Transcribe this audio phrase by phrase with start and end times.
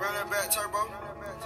[0.00, 0.88] Run back, turbo.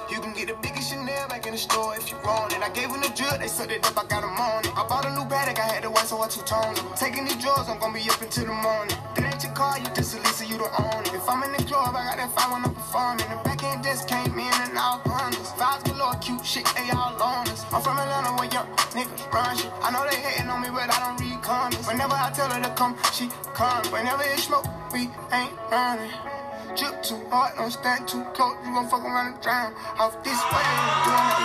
[0.08, 2.62] You can get the biggest Chanel back in the store if you want it.
[2.62, 4.70] I gave them the drill, they sucked it up, I got them on it.
[4.78, 6.84] I bought a new bag, I had to watch so I two-tone it.
[6.94, 8.94] Taking these drawers, I'm gonna be up until the morning.
[9.18, 11.18] That ain't your car, you just a Lisa, you don't own it.
[11.18, 13.26] If I'm in the club, I got that fine when I'm performing.
[13.26, 15.50] The back end just came in and all gunners.
[15.58, 17.66] Vibes galore, cute shit, they all on us.
[17.74, 19.72] I'm from Atlanta where young niggas run shit.
[19.82, 21.90] I know they hating on me, but I don't read comments.
[21.90, 23.82] Whenever I tell her to come, she come.
[23.90, 26.14] Whenever it's smoke, we ain't running.
[26.76, 28.56] Drip too hard, don't stand too close.
[28.66, 29.74] You gon' fuck around and drown.
[30.00, 30.66] Off this way,
[31.06, 31.43] doing all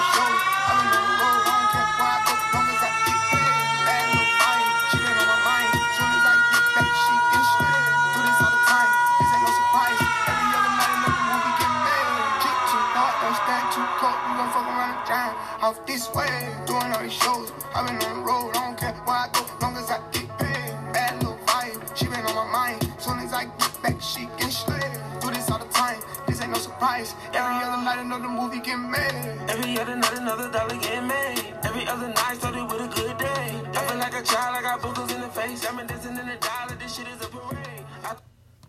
[34.20, 35.66] a child, I got boogers in the face.
[35.66, 37.86] I'm dancing in the dollar, this shit is a parade.
[38.04, 38.16] I-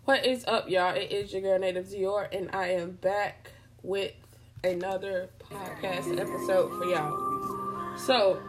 [0.04, 0.94] What is up, y'all?
[0.94, 3.50] It is your girl Native Dior, and I am back
[3.82, 4.12] with
[4.62, 7.96] another podcast episode for y'all.
[7.98, 8.40] So,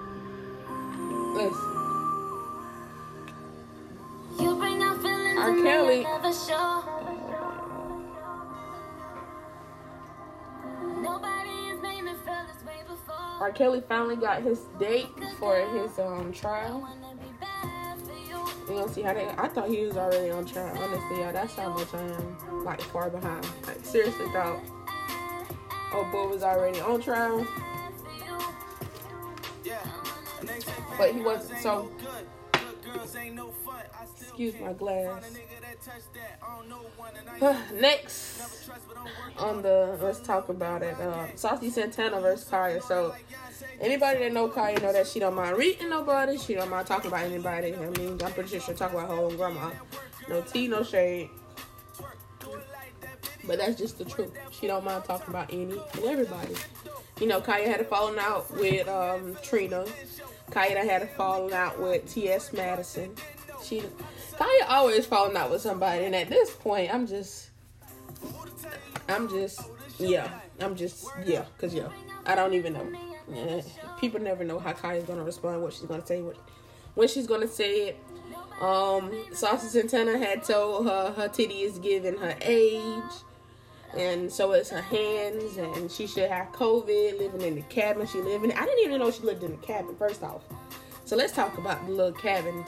[1.34, 1.68] listen.
[4.40, 5.56] You bring that feeling R.
[5.64, 6.04] Kelly.
[6.04, 6.84] Never show.
[11.02, 11.41] Nobody
[13.42, 13.52] R.
[13.52, 15.08] Kelly finally got his date
[15.40, 16.80] for his um trial.
[16.80, 18.46] wanna be bad for you.
[18.70, 19.28] We gonna see how they.
[19.30, 20.78] I thought he was already on trial.
[20.78, 23.44] Honestly, y'all, that's how much I am like far behind.
[23.66, 24.62] Like seriously, thought.
[25.92, 27.48] Oh, boy was already on trial,
[31.00, 31.60] but he wasn't.
[31.62, 31.92] So,
[34.22, 35.24] excuse my glass.
[37.74, 38.42] Next
[39.38, 41.00] on the let's talk about it.
[41.00, 42.82] Uh, Saucy Santana versus Kaya.
[42.82, 43.16] So
[43.80, 46.38] anybody that know Kaya know that she don't mind reading nobody.
[46.38, 47.76] She don't mind talking about anybody.
[47.76, 49.72] I mean, I'm pretty sure she'll talk about her own grandma.
[50.30, 51.30] No tea, no shade.
[53.46, 54.32] But that's just the truth.
[54.52, 56.56] She don't mind talking about any and everybody.
[57.20, 59.86] You know, Kaya had a falling out with um, Trina.
[60.50, 62.52] Kaya had a falling out with T.S.
[62.54, 63.16] Madison.
[63.64, 63.84] She,
[64.38, 67.52] Kaya always falling out with somebody, and at this point, I'm just,
[69.08, 69.62] I'm just,
[69.98, 71.90] yeah, I'm just, yeah, cause yeah,
[72.26, 72.88] I don't even know.
[73.32, 73.62] Yeah,
[74.00, 76.38] people never know how Kaya's gonna respond, what she's gonna say, what,
[76.96, 78.00] when she's gonna say it.
[78.60, 83.04] Um, Saucy Santana had told her her titty is giving her age,
[83.98, 88.20] and so is her hands, and she should have COVID, living in the cabin she
[88.22, 88.52] lived in.
[88.52, 89.96] I didn't even know she lived in the cabin.
[89.96, 90.44] First off,
[91.06, 92.64] so let's talk about the little cabin.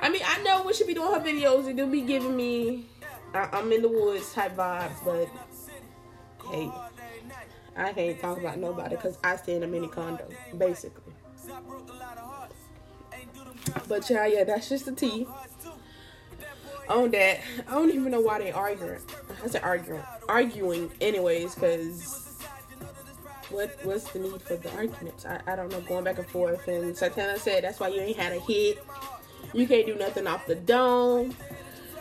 [0.00, 2.86] I mean, I know when she be doing her videos, it do be giving me
[3.34, 5.28] I, I'm in the woods type vibes, but
[6.50, 6.70] hey,
[7.76, 11.12] I can't talk about nobody because I stay in a mini condo, basically.
[13.88, 15.26] But yeah, yeah, that's just the tea.
[16.88, 19.00] On that, I don't even know why they arguing.
[19.42, 22.24] I said arguing, arguing, anyways, because
[23.50, 25.24] what what's the need for the arguments?
[25.24, 26.66] I, I don't know, going back and forth.
[26.68, 28.84] And Santana said that's why you ain't had a hit.
[29.52, 31.34] You can't do nothing off the dome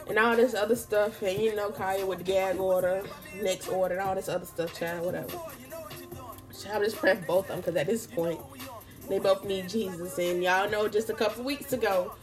[0.08, 1.22] and all this other stuff.
[1.22, 3.04] And you know, Kaya with the gag order,
[3.42, 5.40] next order, and all this other stuff, child, whatever.
[6.62, 8.40] Child, just press both of them because at this point,
[9.10, 10.18] they both need Jesus.
[10.18, 12.14] And y'all know just a couple weeks ago,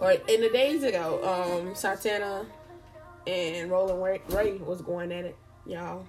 [0.00, 2.46] or in the days ago, um, Santana
[3.26, 6.06] and Rolling Ray, was going at it, y'all.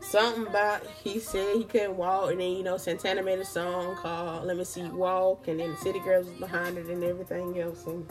[0.00, 3.96] Something about he said he couldn't walk, and then you know Santana made a song
[3.96, 7.02] called "Let Me See You Walk," and then the City Girls was behind it and
[7.02, 7.86] everything else.
[7.86, 8.06] And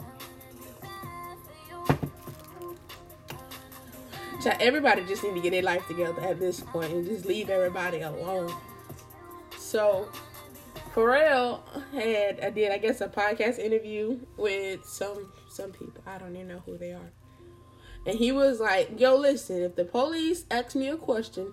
[4.42, 7.48] Child, everybody just need to get their life together at this point and just leave
[7.48, 8.52] everybody alone.
[9.56, 10.08] So
[10.96, 11.60] Pharrell
[11.92, 16.02] had I did I guess a podcast interview with some some people.
[16.06, 17.12] I don't even know who they are.
[18.06, 21.52] And he was like, Yo, listen, if the police ask me a question,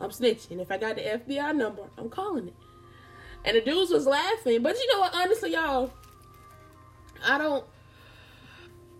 [0.00, 0.60] I'm snitching.
[0.60, 2.54] If I got the FBI number, I'm calling it.
[3.44, 4.60] And the dudes was laughing.
[4.60, 5.92] But you know what, honestly, y'all,
[7.24, 7.64] I don't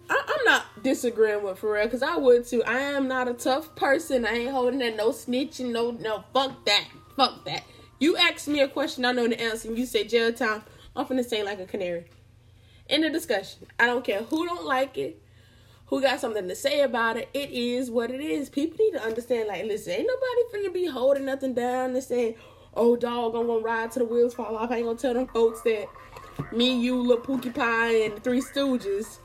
[0.08, 2.62] I, I'm not disagreeing with Pharrell because I would too.
[2.62, 4.25] I am not a tough person.
[4.25, 6.84] I ain't holding that no snitching, no no fuck that.
[7.16, 7.59] Fuck that.
[8.50, 10.64] Me a question, I know the answer, and you say jail time,
[10.97, 12.06] I'm finna say like a canary.
[12.88, 13.69] In the discussion.
[13.79, 15.23] I don't care who don't like it,
[15.87, 17.29] who got something to say about it.
[17.32, 18.49] It is what it is.
[18.49, 22.35] People need to understand, like, listen, ain't nobody finna be holding nothing down and saying,
[22.75, 24.73] oh dog, I'm gonna ride till the wheels fall off.
[24.73, 25.87] I ain't gonna tell them folks that
[26.50, 29.19] me, you, Lil Pookie Pie, and the Three Stooges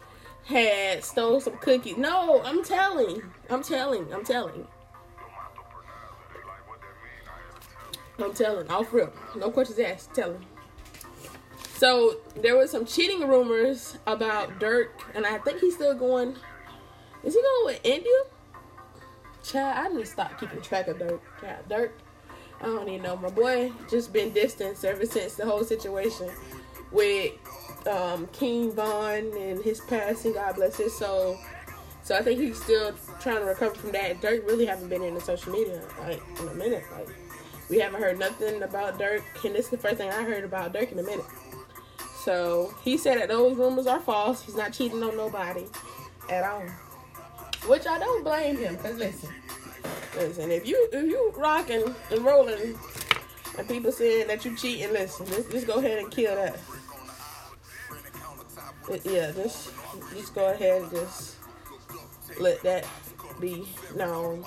[0.43, 1.97] had stole some cookies.
[1.97, 3.23] No, I'm telling.
[3.49, 4.13] I'm telling.
[4.13, 4.67] I'm telling.
[8.19, 9.15] I'm telling, off rip.
[9.35, 10.13] No questions asked.
[10.13, 10.45] Telling.
[11.77, 16.35] So there was some cheating rumors about Durk, and I think he's still going.
[17.23, 18.21] Is he going with India?
[19.43, 21.19] Chad, I need to stop keeping track of Durk.
[21.69, 21.91] Durk.
[22.61, 23.17] I don't even know.
[23.17, 26.29] My boy just been distanced ever since the whole situation
[26.91, 27.33] with
[27.85, 30.33] um, King Von and his passing.
[30.33, 31.37] God bless his soul.
[32.03, 34.21] So I think he's still trying to recover from that.
[34.21, 36.83] Durk really haven't been in the social media like in a minute.
[36.93, 37.09] Like
[37.69, 40.73] we haven't heard nothing about Durk, and this is the first thing I heard about
[40.73, 41.25] Durk in a minute.
[42.23, 44.43] So he said that those rumors are false.
[44.43, 45.65] He's not cheating on nobody
[46.29, 46.63] at all.
[47.67, 49.29] Which I don't blame him, cause listen,
[50.15, 52.77] listen, if you if you rocking and rolling,
[53.57, 56.59] and people saying that you cheating, listen, just, just go ahead and kill that.
[59.03, 59.71] Yeah, just
[60.13, 61.35] just go ahead and just
[62.39, 62.85] let that
[63.39, 64.45] be known.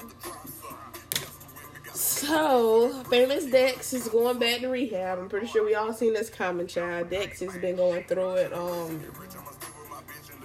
[2.19, 5.21] So, famous Dex is going back to rehab.
[5.21, 7.11] I'm pretty sure we all seen this coming, child.
[7.11, 8.53] Dex has been going through it.
[8.53, 9.01] Um,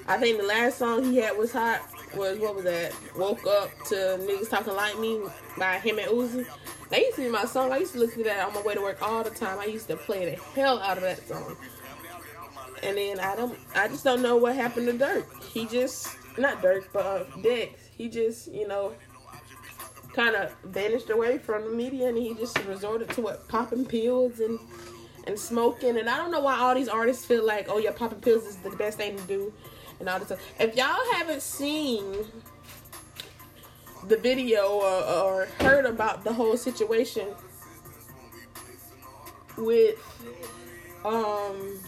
[0.08, 1.82] I think the last song he had was hot.
[2.16, 2.94] Was what was that?
[3.18, 5.20] Woke up to niggas talking like me
[5.58, 6.46] by him and Uzi.
[6.92, 7.72] That used to be my song.
[7.72, 9.58] I used to listen to that on my way to work all the time.
[9.58, 11.58] I used to play the hell out of that song.
[12.84, 15.26] And then I don't, I just don't know what happened to Durk.
[15.46, 17.90] He just, not Durk, but uh, Dex.
[17.98, 18.94] He just, you know,
[20.14, 24.40] kind of vanished away from the media, and he just resorted to what popping pills
[24.40, 24.60] and
[25.26, 25.98] and smoking.
[25.98, 28.58] And I don't know why all these artists feel like, oh yeah, popping pills is
[28.58, 29.54] the best thing to do,
[30.00, 30.28] and all this.
[30.28, 30.40] Stuff.
[30.60, 32.26] If y'all haven't seen
[34.08, 37.28] the video or, or heard about the whole situation
[39.58, 39.96] with
[41.06, 41.80] um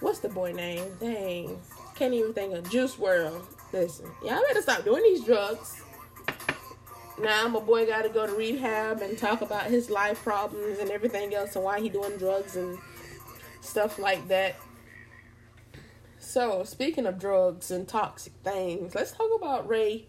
[0.00, 0.84] what's the boy name?
[1.00, 1.60] Dang.
[1.94, 3.42] Can't even think of Juice WRLD.
[3.72, 5.82] Listen, y'all better stop doing these drugs.
[7.22, 11.32] Now my boy gotta go to rehab and talk about his life problems and everything
[11.34, 12.78] else and why he doing drugs and
[13.60, 14.56] stuff like that.
[16.18, 20.06] So speaking of drugs and toxic things, let's talk about Ray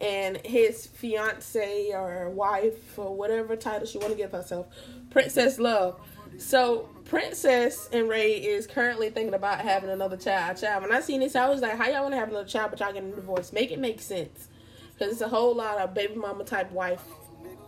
[0.00, 4.66] and his fiance or wife or whatever title she want to give herself,
[5.10, 6.00] Princess Love.
[6.38, 10.56] So Princess and Ray is currently thinking about having another child.
[10.56, 12.70] Child, when I seen this, I was like, "How y'all want to have another child,
[12.70, 13.52] but y'all getting a divorce?
[13.52, 14.48] Make it make sense."
[14.94, 17.02] Because it's a whole lot of baby mama type wife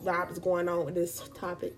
[0.02, 1.76] vibes going on with this topic.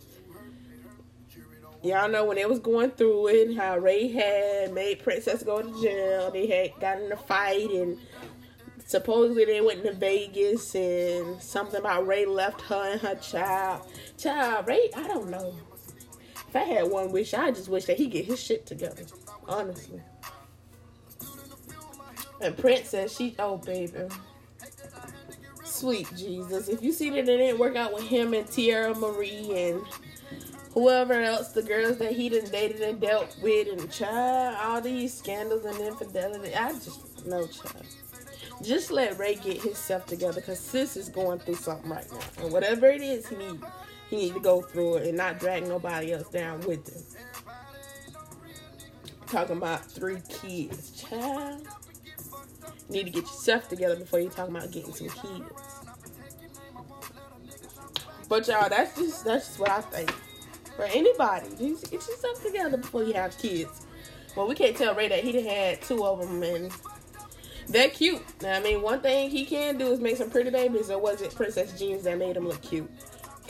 [1.82, 5.82] Y'all know when they was going through it, how Ray had made Princess go to
[5.82, 6.30] jail.
[6.30, 7.96] They had gotten in a fight and
[8.84, 13.86] supposedly they went to Vegas and something about Ray left her and her child.
[14.16, 15.54] Child, Ray, I don't know.
[16.48, 19.04] If I had one wish, I just wish that he get his shit together.
[19.46, 20.00] Honestly.
[22.40, 23.92] And Princess, she oh baby.
[25.78, 26.68] Sweet Jesus.
[26.68, 29.82] If you see that it didn't work out with him and Teairra Mari and
[30.74, 35.14] whoever else, the girls that he done dated and dealt with and child, all these
[35.14, 36.52] scandals and infidelity.
[36.52, 37.86] I just no child.
[38.60, 42.42] Just let Ray get himself together because sis is going through something right now.
[42.44, 43.60] And whatever it is he need,
[44.10, 47.02] he need to go through it and not drag nobody else down with him.
[49.28, 51.68] Talking about three kids, child.
[52.88, 55.67] You need to get yourself together before you talk about getting some kids.
[58.28, 60.10] But y'all, that's just that's just what I think.
[60.76, 63.86] For anybody, just get yourself together before you have kids.
[64.36, 66.72] Well, we can't tell Ray that he had two of them and
[67.68, 68.22] they're cute.
[68.44, 71.34] I mean, one thing he can do is make some pretty babies, or was it
[71.34, 72.90] Princess genes that made him look cute?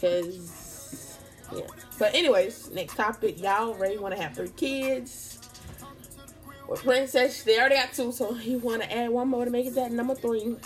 [0.01, 1.19] Cause
[1.55, 1.67] yeah.
[1.99, 3.75] But anyways, next topic, y'all.
[3.75, 5.39] Ray want to have three kids.
[6.69, 9.67] With Princess, they already got two, so he want to add one more to make
[9.67, 10.57] it that number three.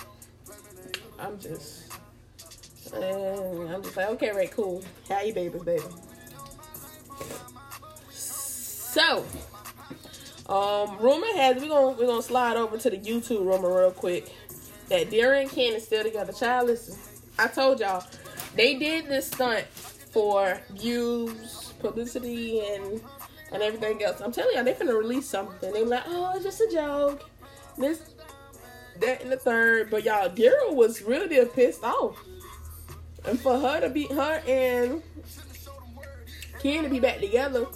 [1.19, 1.82] I'm just,
[2.95, 4.83] uh, I'm just like, okay, right, cool.
[5.09, 5.83] How you babies, baby.
[8.11, 9.25] So,
[10.49, 14.31] um, rumor has we gonna we're gonna slide over to the YouTube rumor real quick
[14.89, 16.33] that Darren and Ken is still together.
[16.33, 16.99] Child, listen,
[17.39, 18.05] I told y'all
[18.55, 23.01] they did this stunt for views, publicity, and
[23.53, 24.21] and everything else.
[24.21, 25.73] I'm telling y'all, they finna release something.
[25.73, 27.29] They were like, oh, it's just a joke.
[27.79, 28.15] This,
[29.01, 29.91] that, and the third.
[29.91, 32.23] But y'all, Daryl was really pissed off,
[33.27, 35.03] and for her to be her and
[36.61, 37.67] Ken to be back together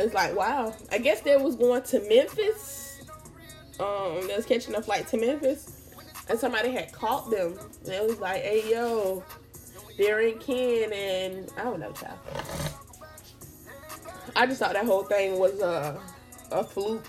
[0.00, 0.74] it's like wow.
[0.90, 3.02] I guess they was going to Memphis.
[3.78, 5.92] Um, they was catching a flight to Memphis,
[6.28, 7.58] and somebody had caught them.
[7.84, 9.22] And it was like, "Hey, yo,
[9.98, 12.18] Darren Ken and I don't know, child."
[14.36, 16.00] I just thought that whole thing was a
[16.50, 17.04] a fluke.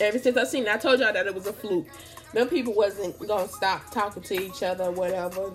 [0.00, 1.86] Ever since I seen it, I told y'all that it was a fluke.
[2.32, 5.52] Them people wasn't gonna stop talking to each other, whatever.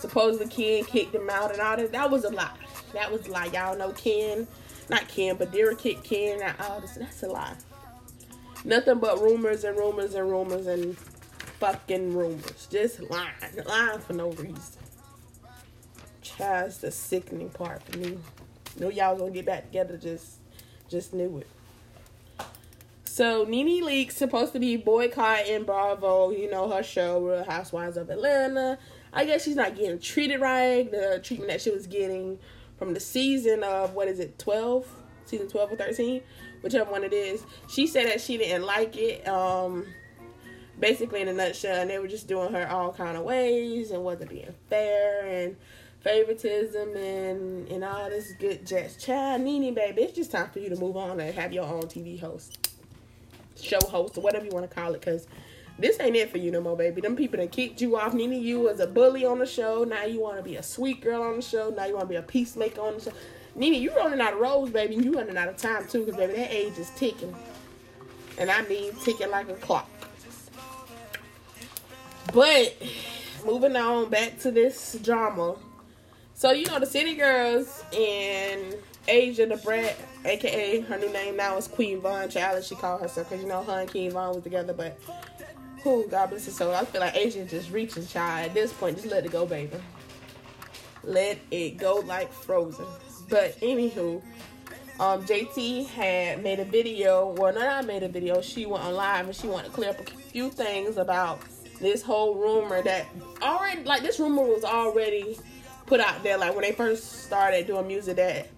[0.00, 1.92] Supposedly Ken kicked him out and all that.
[1.92, 2.56] That was a lie.
[2.92, 3.46] That was a lie.
[3.46, 4.46] Y'all know Ken,
[4.88, 6.92] not Ken, but Dara kicked Ken and all this.
[6.94, 7.54] That's a lie.
[8.64, 12.66] Nothing but rumors and rumors and rumors and fucking rumors.
[12.70, 13.32] Just lying.
[13.64, 14.80] Lying for no reason.
[16.38, 18.16] That's the sickening part for me.
[18.78, 20.38] Knew y'all gonna get back together, just
[20.88, 21.46] just knew it.
[23.04, 28.08] So Nene Leakes supposed to be boycotting Bravo, you know, her show, Real Housewives of
[28.08, 28.78] Atlanta.
[29.12, 30.90] I guess she's not getting treated right.
[30.90, 32.38] The treatment that she was getting
[32.78, 34.86] from the season of what is it, twelve?
[35.24, 36.22] Season twelve or thirteen?
[36.62, 37.44] Whichever one it is.
[37.68, 39.26] She said that she didn't like it.
[39.26, 39.86] Um
[40.78, 44.02] basically in a nutshell, and they were just doing her all kind of ways and
[44.02, 45.56] wasn't being fair and
[46.00, 48.96] favoritism and and all this good jazz.
[48.96, 51.82] Child, Nene, baby, it's just time for you to move on and have your own
[51.82, 52.72] TV host,
[53.60, 55.26] show host, or whatever you want to call it, because
[55.80, 57.00] this ain't it for you no more, baby.
[57.00, 58.14] Them people that kicked you off.
[58.14, 59.84] Nene, you was a bully on the show.
[59.84, 61.70] Now you want to be a sweet girl on the show.
[61.70, 63.12] Now you want to be a peacemaker on the show.
[63.54, 64.96] Nene, you running out of roles, baby.
[64.96, 67.34] You running out of time too, because baby, that age is ticking,
[68.38, 69.88] and I mean ticking like a clock.
[72.32, 72.76] But
[73.44, 75.56] moving on back to this drama.
[76.34, 78.76] So you know the City Girls and
[79.08, 83.28] Asia the Brat, aka her new name now is Queen Von Child, she called herself
[83.28, 84.72] because you know her and King Von was together.
[84.72, 84.98] But
[85.82, 86.74] who God bless her soul.
[86.74, 88.96] I feel like Asia just reaching child at this point.
[88.96, 89.76] Just let it go, baby.
[91.02, 92.86] Let it go like frozen.
[93.28, 94.22] But anywho,
[94.98, 97.34] um, JT had made a video.
[97.38, 98.42] Well, not I made a video.
[98.42, 101.40] She went on live and she wanted to clear up a few things about
[101.80, 103.06] this whole rumor that
[103.40, 105.38] already like this rumor was already
[105.86, 108.48] put out there like when they first started doing music that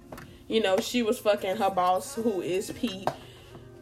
[0.49, 3.09] you know she was fucking her boss who is Pete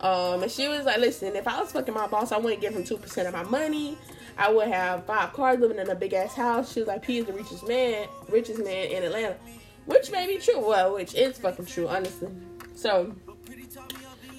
[0.01, 2.75] um and she was like listen if I was fucking my boss I wouldn't give
[2.75, 3.97] him 2% of my money
[4.39, 7.21] I would have five cars living in a big ass house she was like Pete
[7.21, 9.37] is the richest man richest man in Atlanta
[9.87, 12.29] which may be true well which is fucking true honestly
[12.75, 13.15] so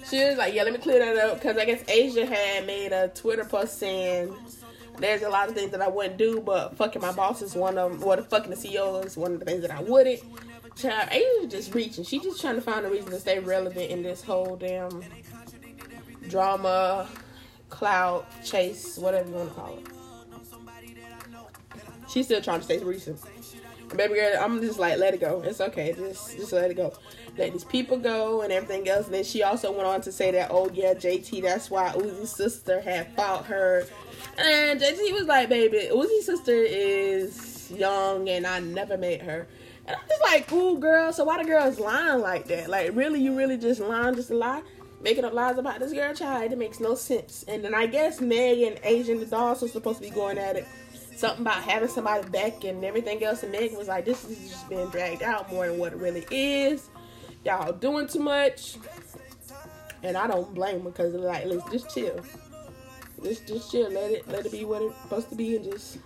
[0.08, 2.92] she was like yeah let me clear that up because I guess Asia had made
[2.92, 4.34] a Twitter post saying
[4.98, 7.78] there's a lot of things that I wouldn't do, but fucking my boss is one
[7.78, 8.00] of them.
[8.00, 10.20] Well, the fucking the CEO is one of the things that I wouldn't.
[10.76, 12.04] Child, Asia's just reaching.
[12.04, 15.02] She just trying to find a reason to stay relevant in this whole damn
[16.32, 17.06] drama,
[17.68, 19.86] cloud chase, whatever you want to call it.
[22.08, 23.20] She's still trying to stay recent.
[23.96, 25.42] Baby girl, I'm just like, let it go.
[25.42, 25.92] It's okay.
[25.92, 26.94] Just, just let it go.
[27.36, 29.06] Let these people go and everything else.
[29.06, 32.30] And then she also went on to say that, oh yeah, JT, that's why Uzi's
[32.30, 33.86] sister had fought her
[34.38, 39.46] and JT was like, baby, Uzi's sister is young and I never met her.
[39.86, 42.70] And I'm just like, ooh, girl, so why the girls lying like that?
[42.70, 44.62] Like, really, you really just lying just a lie?
[45.02, 46.52] Making up lies about this girl child?
[46.52, 47.44] It makes no sense.
[47.48, 50.56] And then I guess Meg and Asian the dogs were supposed to be going at
[50.56, 50.66] it.
[51.16, 53.42] Something about having somebody back and everything else.
[53.42, 56.24] And Meg was like, this is just being dragged out more than what it really
[56.30, 56.88] is.
[57.44, 58.76] Y'all doing too much.
[60.04, 62.24] And I don't blame her because, like, let's just chill
[63.22, 63.90] just just chill.
[63.90, 65.98] Let it let it be what it's supposed to be, and just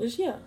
[0.00, 0.36] just yeah.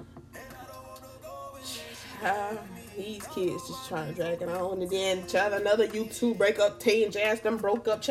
[2.23, 2.55] Uh,
[2.97, 6.79] these kids just trying to drag it on, and then child another YouTube breakup.
[6.79, 8.03] Tay and Jazz them broke up.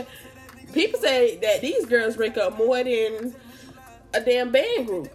[0.72, 3.34] People say that these girls break up more than
[4.14, 5.10] a damn band group.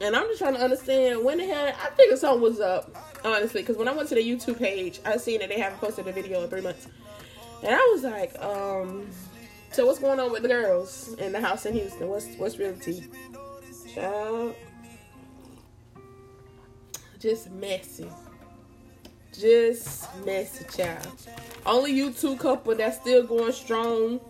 [0.00, 2.90] And I'm just trying to understand when the hell I figured something was up,
[3.24, 6.08] honestly, because when I went to the YouTube page, I seen that they haven't posted
[6.08, 6.88] a video in three months,
[7.62, 9.06] and I was like, um,
[9.70, 12.08] so what's going on with the girls in the house in Houston?
[12.08, 13.04] What's what's real tea?
[13.94, 14.54] Child.
[17.22, 18.08] Just messy.
[19.32, 21.06] Just messy, child.
[21.64, 24.20] Only you two couple that's still going strong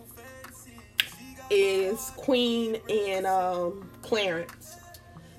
[1.49, 4.75] is Queen and um, Clarence.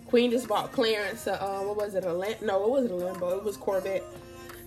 [0.08, 1.28] Queen just bought Clarence.
[1.28, 2.04] Uh, what was it?
[2.04, 3.38] A Lam- no, it wasn't a Lambo.
[3.38, 4.02] It was Corvette.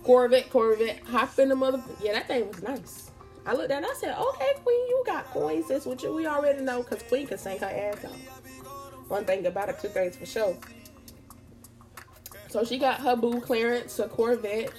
[0.02, 1.00] Corvette, Corvette.
[1.08, 1.82] Hop in the mother.
[2.02, 3.10] Yeah, that thing was nice.
[3.44, 5.68] I looked at it I said, okay, Queen, you got coins.
[5.68, 9.10] That's what you, we already know because Queen can sing her ass off.
[9.10, 10.56] One thing about it, two things for sure.
[12.48, 14.72] So she got her boo Clarence, a Corvette.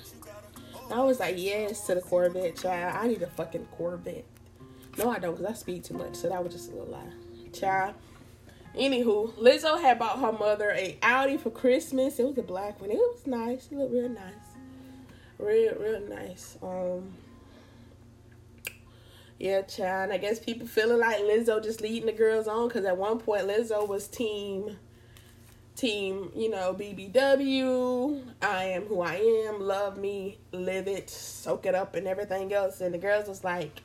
[0.91, 2.95] I was like, yes to the Corvette, child.
[2.95, 4.25] I need a fucking Corvette.
[4.97, 6.15] No, I don't, because I speed too much.
[6.15, 7.51] So that was just a little lie.
[7.53, 7.93] Child.
[8.75, 12.19] Anywho, Lizzo had bought her mother a Audi for Christmas.
[12.19, 12.91] It was a black one.
[12.91, 13.67] It was nice.
[13.71, 14.33] It looked real nice.
[15.37, 16.57] Real, real nice.
[16.61, 17.13] Um,
[19.39, 20.11] yeah, child.
[20.11, 23.47] I guess people feeling like Lizzo just leading the girls on because at one point
[23.47, 24.77] Lizzo was team,
[25.79, 28.23] team, you know, BBW.
[28.41, 29.15] I am who I
[29.47, 29.61] am.
[29.61, 32.81] Love me, live it, soak it up, and everything else.
[32.81, 33.81] And the girls was like,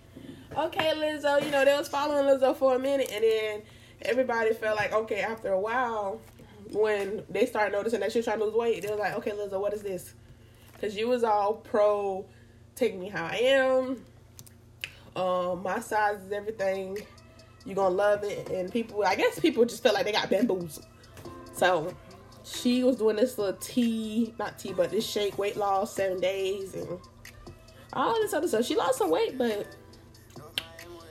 [0.57, 1.43] okay, Lizzo.
[1.45, 3.63] You know, they was following Lizzo for a minute, and then
[4.03, 6.21] everybody felt like okay after a while
[6.73, 9.31] when they started noticing that she was trying to lose weight, they was like, okay,
[9.31, 10.15] Lizzo, what is this?
[10.73, 12.27] Because you was all pro,
[12.75, 14.05] take me how I am.
[15.15, 16.99] Um, my size is everything.
[17.65, 20.85] You're gonna love it, and people, I guess people just felt like they got bamboozled.
[21.55, 21.95] So
[22.45, 26.75] she was doing this little tea, not tea, but this shake weight loss seven days
[26.75, 26.99] and
[27.93, 28.67] all this other stuff.
[28.67, 29.67] She lost some weight, but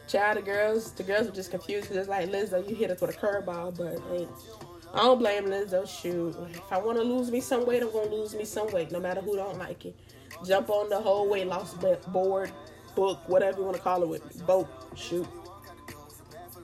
[0.07, 3.01] child, the girls, the girls were just confused because it's like Lizzo, you hit us
[3.01, 3.99] with a curveball, but
[4.93, 5.87] I don't blame Lizzo.
[5.87, 8.91] Shoot, if I want to lose me some weight, I'm gonna lose me some weight,
[8.91, 9.95] no matter who don't like it.
[10.45, 11.73] Jump on the whole weight loss
[12.07, 12.51] board,
[12.95, 14.67] book, whatever you want to call it, with me, boat.
[14.95, 15.27] Shoot.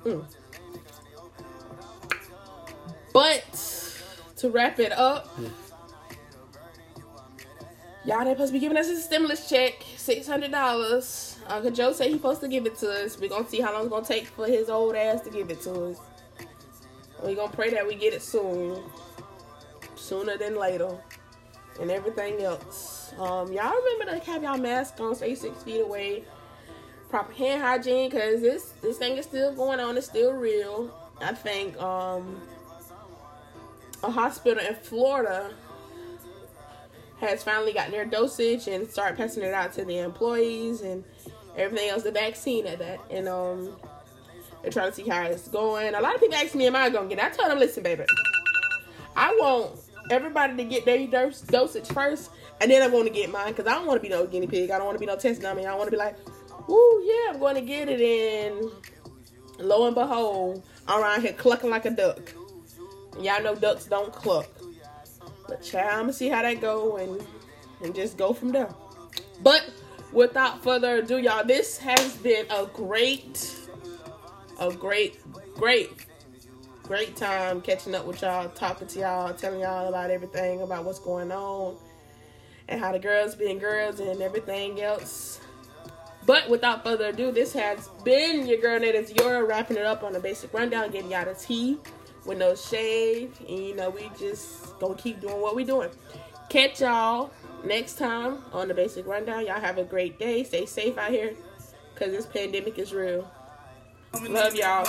[0.04, 0.26] Mm.
[3.14, 3.44] But
[4.40, 5.30] to wrap it up,
[8.06, 11.38] y'all they supposed to be giving us a stimulus check, six hundred dollars.
[11.48, 13.20] Uncle Joe said he supposed to give it to us.
[13.20, 15.62] We're gonna see how long it's gonna take for his old ass to give it
[15.64, 15.98] to us.
[17.24, 18.82] We're gonna pray that we get it soon,
[19.96, 20.98] sooner than later,
[21.82, 23.14] and everything else.
[23.20, 26.24] Um, y'all remember to have y'all mask on, stay six feet away,
[27.10, 29.98] proper hand hygiene, cause this this thing is still going on.
[29.98, 30.96] It's still real.
[31.22, 32.40] I think um
[34.04, 35.52] a hospital in Florida
[37.20, 41.04] has finally gotten their dosage and started passing it out to the employees and
[41.58, 43.00] everything else, the vaccine at that.
[43.10, 43.76] And um
[44.62, 45.96] they're trying to see how it's going.
[45.96, 47.24] A lot of people ask me, am I gonna get it?
[47.24, 48.04] I told them, listen, baby,
[49.16, 49.80] I want
[50.10, 53.74] everybody to get their dos- dosage first, and then I'm gonna get mine because I
[53.74, 54.72] don't want to be no guinea pig.
[54.72, 55.66] I don't want to be no test dummy.
[55.66, 56.18] I want to be like,
[56.70, 58.02] ooh, yeah, I'm going to get it.
[58.02, 58.72] And
[59.60, 62.34] lo and behold, I'm around here clucking like a duck.
[63.20, 64.48] Y'all know ducks don't cluck.
[65.48, 67.22] But child, I'm gonna see how that go and
[67.82, 68.70] and just go from there.
[69.42, 69.70] But
[70.12, 73.56] without further ado, y'all, this has been a great,
[74.60, 75.20] a great,
[75.56, 76.06] great,
[76.84, 81.00] great time catching up with y'all, talking to y'all, telling y'all about everything about what's
[81.00, 81.78] going on
[82.68, 85.40] and how the girls being girls and everything else.
[86.26, 90.04] But without further ado, this has been your girl Nate is Yora wrapping it up
[90.04, 91.80] on the basic rundown, getting y'all the tea
[92.30, 93.32] with no shade.
[93.42, 95.90] And you know, we just gonna keep doing what we doing.
[96.48, 97.32] Catch y'all
[97.66, 99.46] next time on the basic rundown.
[99.46, 100.44] Y'all have a great day.
[100.44, 101.34] Stay safe out here.
[101.96, 103.30] Cause this pandemic is real.
[104.14, 104.86] Love y'all.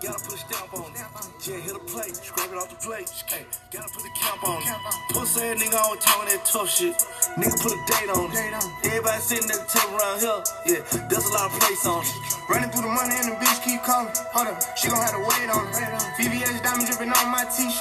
[0.00, 0.98] Gotta put a stamp on it.
[1.46, 3.08] Yeah, hit a plate, scrape it off the plate.
[3.28, 4.72] Hey, gotta put a camp on it.
[5.10, 6.96] Pussy ass nigga always talking that tough shit.
[7.36, 8.88] Nigga put a date on it.
[8.88, 10.42] Everybody sitting at the table around here.
[10.66, 12.10] Yeah, there's a lot of place on it.
[12.48, 14.10] Running through the money and the bitch keep calling.
[14.32, 15.91] Hold up, she gon' have to wait on it.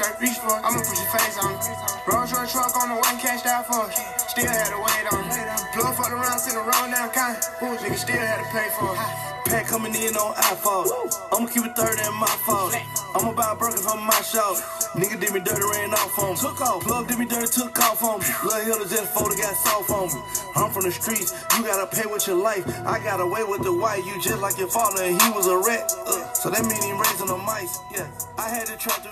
[0.01, 0.21] VVS diamond dripping on my t-shirt.
[0.21, 2.07] Reach for it, I'ma put your face on it.
[2.07, 3.95] Rolls Royce truck on the way, cashed out for it.
[4.29, 5.73] Still had to wait on it.
[5.73, 7.37] Plug for the round, send a roll down kind.
[7.61, 9.31] Nigga still had to pay for it.
[9.45, 10.87] Pack coming in on iPhone.
[11.33, 12.71] I'ma keep it 30 in my phone.
[13.15, 14.55] I'ma buy a burger from my shop.
[14.95, 16.39] Nigga did me dirty, ran off on me.
[16.39, 16.83] Took off.
[16.83, 18.27] Plug did me dirty, took off on me.
[18.45, 20.21] Lil' Hill just photo got soft on me.
[20.55, 22.63] I'm from the streets, you gotta pay with your life.
[22.85, 25.57] I got away with the white, you just like your father, and he was a
[25.57, 25.91] rat.
[26.05, 27.79] Uh, so that mean he raising the mice.
[27.91, 29.11] Yeah, I had to try to.